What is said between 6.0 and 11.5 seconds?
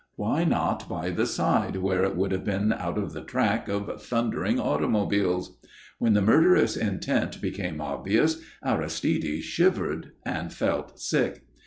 the murderous intent became obvious Aristide shivered and felt sick.